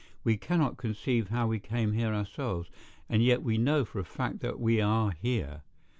[0.23, 2.71] We cannot conceive how we came here ourselves,
[3.07, 5.61] and yet we know for a fact that we are here.